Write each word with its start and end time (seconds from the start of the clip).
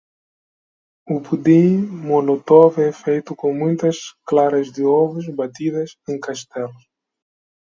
O 1.13 1.17
pudim 1.25 1.75
molotov 2.07 2.79
é 2.81 2.91
feito 2.91 3.35
com 3.35 3.53
muitas 3.53 3.97
claras 4.25 4.71
de 4.71 4.83
ovo 4.83 5.19
batidas 5.35 5.91
em 6.09 6.19
castelo. 6.19 6.73